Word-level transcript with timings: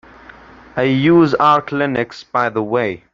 I 0.75 0.81
use 0.81 1.35
Arch 1.35 1.67
Linux 1.67 2.25
by 2.31 2.49
the 2.49 2.63
way. 2.63 3.03